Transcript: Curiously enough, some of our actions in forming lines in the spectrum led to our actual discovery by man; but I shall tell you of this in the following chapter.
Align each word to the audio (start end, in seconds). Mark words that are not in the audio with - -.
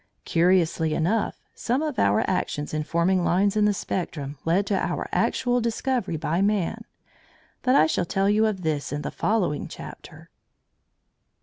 Curiously 0.25 0.95
enough, 0.95 1.43
some 1.53 1.83
of 1.83 1.99
our 1.99 2.27
actions 2.27 2.73
in 2.73 2.81
forming 2.81 3.23
lines 3.23 3.55
in 3.55 3.65
the 3.65 3.71
spectrum 3.73 4.35
led 4.45 4.65
to 4.65 4.75
our 4.75 5.07
actual 5.11 5.61
discovery 5.61 6.17
by 6.17 6.41
man; 6.41 6.85
but 7.61 7.75
I 7.75 7.85
shall 7.85 8.05
tell 8.05 8.27
you 8.27 8.47
of 8.47 8.63
this 8.63 8.91
in 8.91 9.03
the 9.03 9.11
following 9.11 9.67
chapter. 9.67 10.31